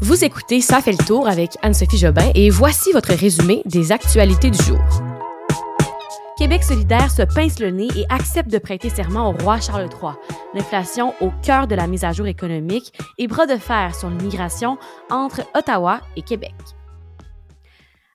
[0.00, 4.48] Vous écoutez Ça fait le tour avec Anne-Sophie Jobin et voici votre résumé des actualités
[4.48, 4.78] du jour.
[6.38, 10.12] Québec solidaire se pince le nez et accepte de prêter serment au roi Charles III.
[10.54, 14.78] L'inflation au cœur de la mise à jour économique et bras de fer sur l'immigration
[15.10, 16.54] entre Ottawa et Québec.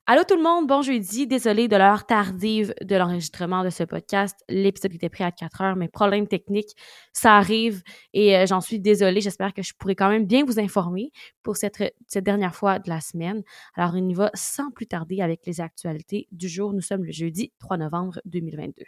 [0.05, 1.27] Allô tout le monde, bon jeudi.
[1.27, 4.37] Désolé de l'heure tardive de l'enregistrement de ce podcast.
[4.49, 6.71] L'épisode était prêt à 4 heures, mais problème technique,
[7.13, 7.81] ça arrive
[8.11, 9.21] et euh, j'en suis désolée.
[9.21, 11.11] J'espère que je pourrai quand même bien vous informer
[11.41, 13.43] pour cette, cette dernière fois de la semaine.
[13.75, 16.73] Alors, on y va sans plus tarder avec les actualités du jour.
[16.73, 18.83] Nous sommes le jeudi 3 novembre 2022.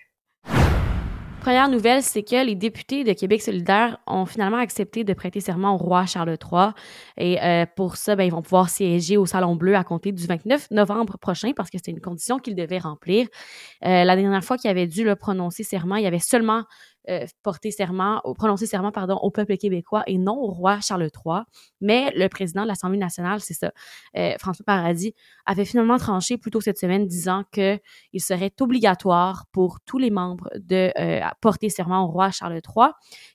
[1.46, 5.76] Première nouvelle, c'est que les députés de Québec solidaire ont finalement accepté de prêter serment
[5.76, 6.70] au roi Charles III.
[7.18, 10.26] Et euh, pour ça, ben, ils vont pouvoir siéger au Salon Bleu à compter du
[10.26, 13.28] 29 novembre prochain parce que c'était une condition qu'ils devaient remplir.
[13.86, 16.64] Euh, la dernière fois qu'ils avaient dû le prononcer serment, il y avait seulement
[17.10, 21.42] euh, porter serment, prononcer serment pardon, au peuple québécois et non au roi Charles III.
[21.82, 23.72] Mais le président de l'Assemblée nationale, c'est ça,
[24.18, 25.14] euh, François Paradis,
[25.46, 27.80] avait finalement tranché plus tôt cette semaine disant que
[28.14, 32.90] il serait obligatoire pour tous les membres de euh, porter serment au roi Charles III.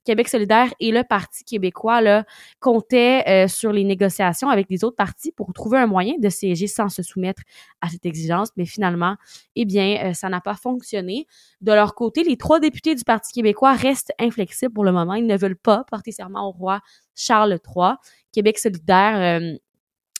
[0.04, 2.24] Québec solidaire et le Parti québécois là,
[2.58, 6.88] comptaient sur les négociations avec les autres partis pour trouver un moyen de siéger sans
[6.88, 7.42] se soumettre
[7.80, 9.16] à cette exigence, mais finalement,
[9.56, 11.26] eh bien, ça n'a pas fonctionné.
[11.60, 15.14] De leur côté, les trois députés du Parti québécois restent inflexibles pour le moment.
[15.14, 16.80] Ils ne veulent pas porter serment au roi
[17.14, 17.94] Charles III.
[18.32, 19.56] Québec solidaire euh,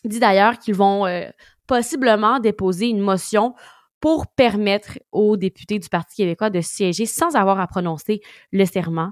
[0.05, 1.29] dit d'ailleurs qu'ils vont euh,
[1.67, 3.55] possiblement déposer une motion
[4.01, 9.11] pour permettre aux députés du Parti québécois de siéger sans avoir à prononcer le serment.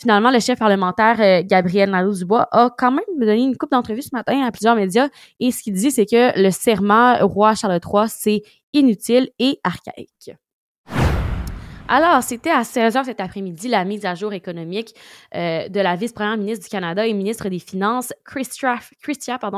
[0.00, 4.10] Finalement, le chef parlementaire euh, Gabriel Nadeau-Dubois a quand même donné une coupe d'entrevue ce
[4.12, 5.08] matin à plusieurs médias
[5.40, 8.42] et ce qu'il dit, c'est que le serment au roi Charles III, c'est
[8.72, 10.30] inutile et archaïque.
[11.90, 14.94] Alors, c'était à 16 h cet après-midi la mise à jour économique
[15.34, 18.78] euh, de la vice-première ministre du Canada et ministre des Finances, Christia,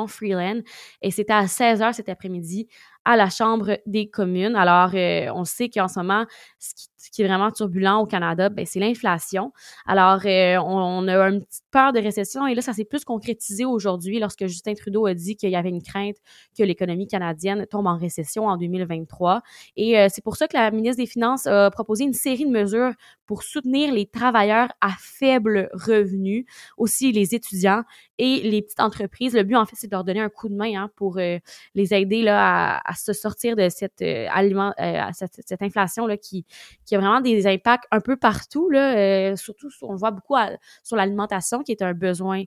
[0.07, 0.61] Freeland.
[1.03, 2.69] Et c'était à 16 h cet après-midi
[3.05, 4.55] à la Chambre des communes.
[4.55, 6.25] Alors, euh, on sait qu'en ce moment,
[6.61, 9.53] ce qui, est vraiment turbulent au Canada, ben, c'est l'inflation.
[9.87, 13.65] Alors, euh, on, a une petite peur de récession et là, ça s'est plus concrétisé
[13.65, 16.17] aujourd'hui lorsque Justin Trudeau a dit qu'il y avait une crainte
[16.57, 19.43] que l'économie canadienne tombe en récession en 2023.
[19.77, 22.51] Et euh, c'est pour ça que la ministre des Finances a proposé une série de
[22.51, 22.93] mesures
[23.27, 26.47] pour soutenir les travailleurs à faible revenu,
[26.77, 27.83] aussi les étudiants
[28.19, 29.35] et les petites entreprises.
[29.35, 31.19] Le but, en fait, c'est de leur donner un coup de main hein, pour
[31.75, 36.45] les aider là, à, se sortir de cette euh, aliment, euh, cette, inflation là qui,
[36.85, 40.37] qui a vraiment des impacts un peu partout euh, surtout on le voit beaucoup
[40.83, 42.45] sur l'alimentation qui est un besoin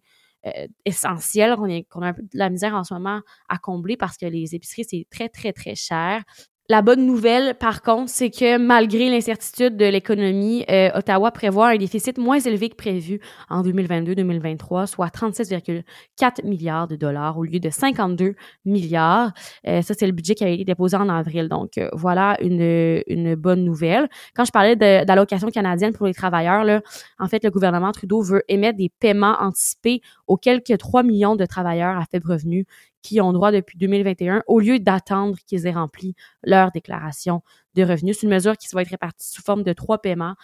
[0.86, 1.56] essentiel
[1.90, 4.56] qu'on a un peu de la misère en ce moment à combler parce que les
[4.56, 6.24] épiceries c'est très très très cher.
[6.70, 11.76] La bonne nouvelle, par contre, c'est que malgré l'incertitude de l'économie, euh, Ottawa prévoit un
[11.76, 13.20] déficit moins élevé que prévu
[13.50, 19.34] en 2022-2023, soit 37,4 milliards de dollars au lieu de 52 milliards.
[19.68, 21.50] Euh, ça, c'est le budget qui a été déposé en avril.
[21.50, 24.08] Donc, euh, voilà une, bonne nouvelle.
[24.34, 26.82] Quand je parlais d'allocation canadienne pour les travailleurs,
[27.20, 31.46] en fait, le gouvernement Trudeau veut émettre des paiements anticipés aux quelques 3 millions de
[31.46, 32.66] travailleurs à faible revenu
[33.04, 37.44] qui ont droit depuis 2021 au lieu d'attendre qu'ils aient rempli leur déclaration
[37.76, 38.18] de revenus.
[38.20, 40.36] C'est une mesure qui va être répartie sous forme de trois paiements.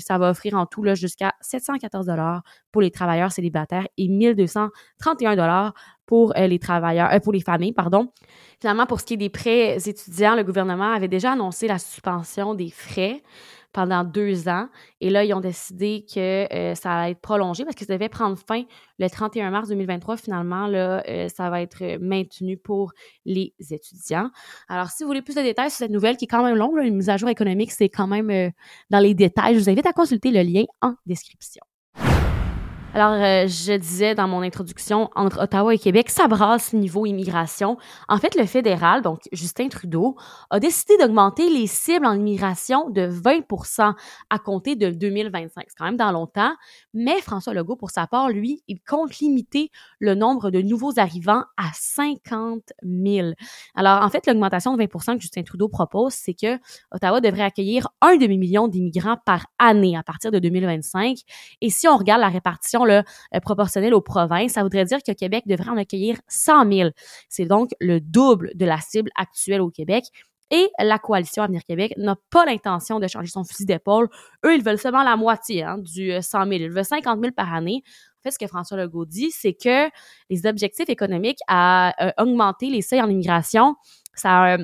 [0.00, 5.74] Ça va offrir en tout jusqu'à 714 dollars pour les travailleurs célibataires et 1231 dollars
[6.06, 8.12] pour euh, les travailleurs, euh, pour les familles, pardon.
[8.60, 12.54] Finalement, pour ce qui est des prêts étudiants, le gouvernement avait déjà annoncé la suspension
[12.54, 13.22] des frais
[13.72, 14.68] pendant deux ans.
[15.00, 18.10] Et là, ils ont décidé que euh, ça allait être prolongé parce que ça devait
[18.10, 18.64] prendre fin
[18.98, 20.18] le 31 mars 2023.
[20.18, 22.92] Finalement, là, ça va être maintenu pour
[23.24, 24.30] les étudiants.
[24.68, 26.78] Alors, si vous voulez plus de détails sur cette nouvelle qui est quand même longue,
[26.82, 28.50] une mise à jour économique, c'est quand même euh,
[28.90, 29.54] dans les détails.
[29.54, 31.62] Je vous invite à consulter le lien en description.
[32.94, 37.78] Alors, euh, je disais dans mon introduction, entre Ottawa et Québec, ça brasse niveau immigration.
[38.06, 40.14] En fait, le fédéral, donc Justin Trudeau,
[40.50, 43.94] a décidé d'augmenter les cibles en immigration de 20%
[44.28, 45.64] à compter de 2025.
[45.68, 46.52] C'est quand même dans longtemps.
[46.92, 51.44] Mais François Legault, pour sa part, lui, il compte limiter le nombre de nouveaux arrivants
[51.56, 53.30] à 50 000.
[53.74, 56.58] Alors, en fait, l'augmentation de 20% que Justin Trudeau propose, c'est que
[56.90, 61.16] Ottawa devrait accueillir un demi-million d'immigrants par année à partir de 2025.
[61.62, 63.02] Et si on regarde la répartition le
[63.34, 66.90] euh, proportionnel aux provinces, ça voudrait dire que Québec devrait en accueillir 100 000.
[67.28, 70.04] C'est donc le double de la cible actuelle au Québec.
[70.50, 74.10] Et la coalition Avenir Québec n'a pas l'intention de changer son fusil d'épaule.
[74.44, 76.50] Eux, ils veulent seulement la moitié hein, du 100 euh, 000.
[76.64, 77.82] Ils veulent 50 000 par année.
[78.18, 79.88] En fait, ce que François Legault dit, c'est que
[80.28, 83.76] les objectifs économiques à euh, augmenter les seuils en immigration,
[84.14, 84.58] ça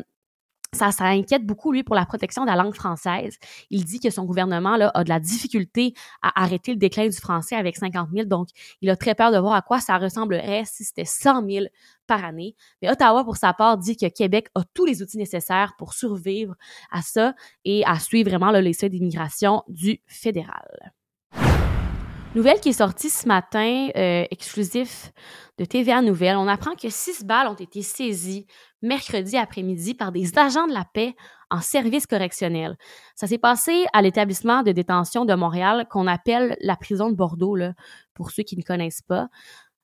[0.74, 3.38] ça, inquiète beaucoup, lui, pour la protection de la langue française.
[3.70, 7.56] Il dit que son gouvernement a de la difficulté à arrêter le déclin du français
[7.56, 8.26] avec 50 000.
[8.26, 8.48] Donc,
[8.82, 11.66] il a très peur de voir à quoi ça ressemblerait si c'était 100 000
[12.06, 12.54] par année.
[12.82, 16.54] Mais Ottawa, pour sa part, dit que Québec a tous les outils nécessaires pour survivre
[16.90, 17.34] à ça
[17.64, 20.92] et à suivre vraiment là, les seuils d'immigration du fédéral.
[22.34, 25.12] Nouvelle qui est sortie ce matin, euh, exclusif
[25.56, 26.36] de TVA Nouvelle.
[26.36, 28.46] On apprend que six balles ont été saisies
[28.82, 31.14] mercredi après-midi par des agents de la paix
[31.50, 32.76] en service correctionnel.
[33.14, 37.56] Ça s'est passé à l'établissement de détention de Montréal qu'on appelle la prison de Bordeaux,
[37.56, 37.74] là,
[38.14, 39.28] pour ceux qui ne connaissent pas.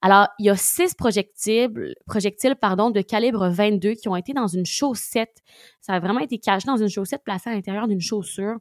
[0.04, 4.46] Alors, il y a six projectiles, projectiles pardon, de calibre 22 qui ont été dans
[4.46, 5.38] une chaussette.
[5.80, 8.56] Ça a vraiment été caché dans une chaussette placée à l'intérieur d'une chaussure.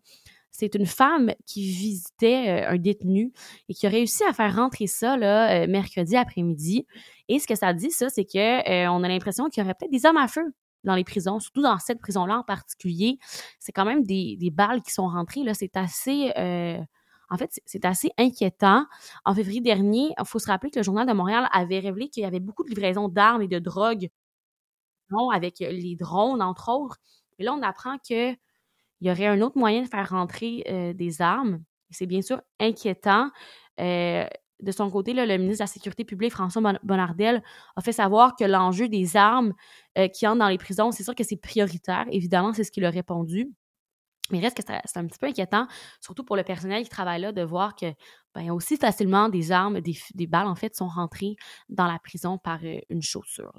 [0.54, 3.34] C'est une femme qui visitait euh, un détenu
[3.70, 6.86] et qui a réussi à faire rentrer ça euh, mercredi après-midi.
[7.28, 9.92] Et ce que ça dit, ça, c'est que euh, a l'impression qu'il y aurait peut-être
[9.92, 10.54] des hommes à feu
[10.84, 13.18] dans les prisons, surtout dans cette prison-là en particulier.
[13.60, 15.44] C'est quand même des, balles qui sont rentrées.
[15.44, 16.32] Là, c'est assez.
[17.30, 18.86] en fait, c'est assez inquiétant.
[19.26, 22.22] En février dernier, il faut se rappeler que le Journal de Montréal avait révélé qu'il
[22.22, 24.10] y avait beaucoup de livraisons d'armes et de drogue
[25.34, 26.98] avec les drones, entre autres.
[27.40, 28.36] Et là, on apprend que
[29.04, 31.62] il y aurait un autre moyen de faire rentrer euh, des armes.
[31.90, 33.30] C'est bien sûr inquiétant.
[33.82, 34.26] Euh,
[34.62, 37.44] de son côté, le ministre de la Sécurité publique, François Bonnardel,
[37.76, 39.54] a fait savoir que l'enjeu des armes
[39.98, 42.06] euh, qui entrent dans les prisons, c'est sûr que c'est prioritaire.
[42.12, 43.52] Évidemment, c'est ce qu'il a répondu.
[44.32, 45.68] Mais reste que c'est un petit peu inquiétant,
[46.00, 47.88] surtout pour le personnel qui travaille là, de voir que
[48.34, 51.36] ben, aussi facilement des armes, des, des, balles, en fait, sont rentrées
[51.68, 52.60] dans la prison par
[52.90, 53.52] une chaussure.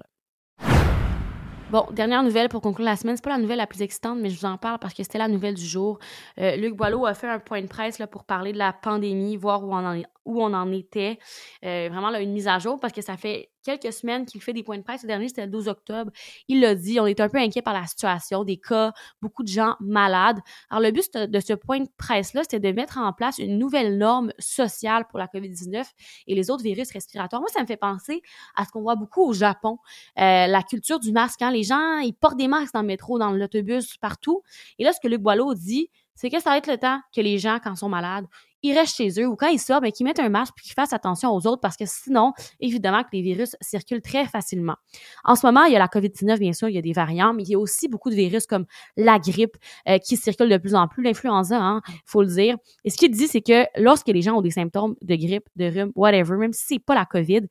[1.71, 3.17] Bon, dernière nouvelle pour conclure la semaine.
[3.17, 5.19] C'est pas la nouvelle la plus excitante, mais je vous en parle parce que c'était
[5.19, 5.99] la nouvelle du jour.
[6.39, 9.37] Euh, Luc Boileau a fait un point de presse là, pour parler de la pandémie,
[9.37, 11.19] voir où on en, où on en était.
[11.65, 14.53] Euh, vraiment, là, une mise à jour parce que ça fait quelques semaines qu'il fait
[14.53, 15.03] des points de presse.
[15.03, 16.13] Le dernier, c'était le 12 octobre.
[16.49, 18.93] Il l'a dit, on est un peu inquiet par la situation, des cas,
[19.23, 20.39] beaucoup de gens malades.
[20.71, 23.99] Alors, le but de ce point de presse-là, c'était de mettre en place une nouvelle
[23.99, 25.85] norme sociale pour la COVID-19
[26.27, 27.41] et les autres virus respiratoires.
[27.41, 28.23] Moi, ça me fait penser
[28.55, 29.79] à ce qu'on voit beaucoup au Japon,
[30.19, 31.43] euh, la culture du masque.
[31.43, 31.51] Hein?
[31.51, 34.43] Les gens, ils portent des masques dans le métro, dans l'autobus, partout.
[34.79, 37.21] Et là, ce que Luc Boileau dit, c'est que ça va être le temps que
[37.21, 38.27] les gens, quand ils sont malades,
[38.65, 40.63] ils restent chez eux ou quand ils sortent, mais ben, qu'ils mettent un masque et
[40.63, 44.77] qu'ils fassent attention aux autres parce que sinon, évidemment que les virus circulent très facilement.
[45.23, 47.35] En ce moment, il y a la COVID-19, bien sûr, il y a des variants,
[47.35, 48.65] mais il y a aussi beaucoup de virus comme
[48.97, 49.57] la grippe
[49.87, 52.57] euh, qui circulent de plus en plus, l'influenza, hein, faut le dire.
[52.85, 55.67] Et ce qu'il dit, c'est que lorsque les gens ont des symptômes de grippe, de
[55.67, 57.43] rhume, whatever, même si c'est pas la COVID,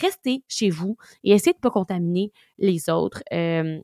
[0.00, 3.22] restez chez vous et essayez de pas contaminer les autres.
[3.32, 3.78] Euh,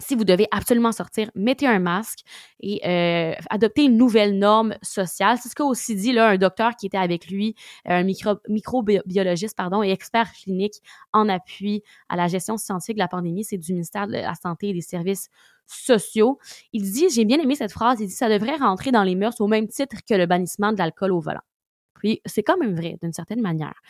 [0.00, 2.20] si vous devez absolument sortir, mettez un masque
[2.60, 5.38] et euh, adoptez une nouvelle norme sociale.
[5.40, 7.54] C'est ce qu'a aussi dit là, un docteur qui était avec lui,
[7.84, 10.74] un micro, microbiologiste pardon, et expert clinique
[11.12, 13.44] en appui à la gestion scientifique de la pandémie.
[13.44, 15.28] C'est du ministère de la Santé et des Services
[15.66, 16.38] sociaux.
[16.72, 19.40] Il dit, j'ai bien aimé cette phrase, il dit, ça devrait rentrer dans les mœurs
[19.40, 21.42] au même titre que le bannissement de l'alcool au volant.
[21.94, 23.80] Puis, c'est quand même vrai, d'une certaine manière.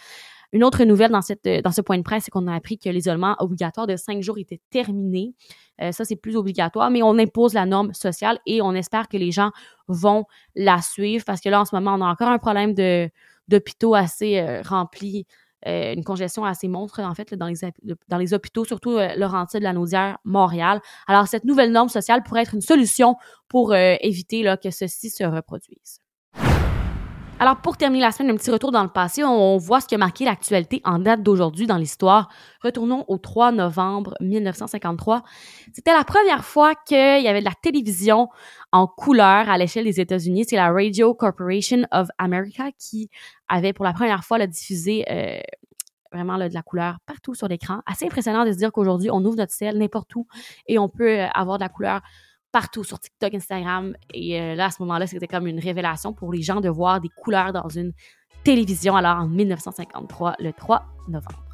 [0.53, 2.89] Une autre nouvelle dans, cette, dans ce point de presse, c'est qu'on a appris que
[2.89, 5.35] l'isolement obligatoire de cinq jours était terminé.
[5.81, 9.17] Euh, ça, c'est plus obligatoire, mais on impose la norme sociale et on espère que
[9.17, 9.53] les gens
[9.87, 10.25] vont
[10.57, 12.75] la suivre parce que là, en ce moment, on a encore un problème
[13.49, 15.27] d'hôpitaux assez euh, remplis.
[15.69, 17.47] Euh, une congestion assez monstre, en fait, dans,
[18.19, 20.81] les, hôpitaux, surtout Laurentides, la Naudière, Montréal.
[21.07, 23.17] Alors, cette nouvelle norme sociale pourrait être une solution
[23.47, 26.01] pour éviter que ceci se reproduise.
[27.43, 29.95] Alors, pour terminer la semaine, un petit retour dans le passé, on, voit ce qui
[29.95, 32.29] a marqué l'actualité en date d'aujourd'hui dans l'histoire.
[32.63, 35.23] Retournons au 3 novembre 1953.
[35.73, 38.29] C'était la première fois qu'il y avait de la télévision
[38.73, 40.45] en couleur à l'échelle des États-Unis.
[40.49, 43.09] C'est la Radio Corporation of America qui
[43.49, 45.41] avait pour la première fois diffusé euh,
[46.13, 47.81] vraiment de la couleur partout sur l'écran.
[47.87, 50.27] Assez impressionnant de se dire qu'aujourd'hui, on ouvre notre ciel n'importe où
[50.67, 52.03] et on peut euh, avoir de la couleur
[52.53, 53.95] partout sur TikTok, Instagram.
[54.13, 57.01] Et euh, là, à ce moment-là, c'était comme une révélation pour les gens de voir
[57.01, 57.93] des couleurs dans une
[58.45, 61.45] télévision, alors en 1953, le 3 novembre.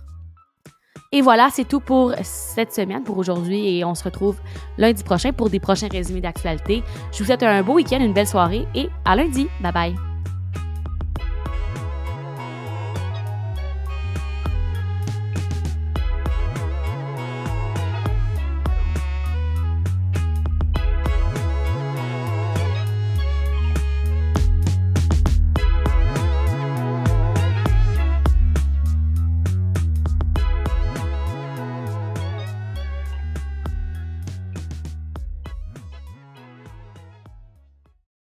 [1.13, 4.39] Et voilà, c'est tout pour cette semaine, pour aujourd'hui, et on se retrouve
[4.77, 6.83] lundi prochain pour des prochains résumés d'actualité.
[7.13, 9.47] Je vous souhaite un beau week-end, une belle soirée, et à lundi.
[9.61, 10.16] Bye bye.